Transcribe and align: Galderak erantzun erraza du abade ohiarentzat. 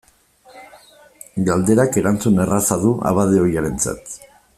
Galderak 1.49 1.99
erantzun 2.03 2.43
erraza 2.47 2.79
du 2.87 2.95
abade 3.11 3.43
ohiarentzat. 3.47 4.17